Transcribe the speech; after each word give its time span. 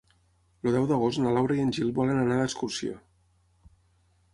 El 0.69 0.73
deu 0.77 0.87
d'agost 0.93 1.21
na 1.23 1.35
Laura 1.37 1.59
i 1.61 1.67
en 1.67 1.75
Gil 1.77 1.95
volen 2.03 2.25
anar 2.25 2.41
d'excursió. 2.41 3.01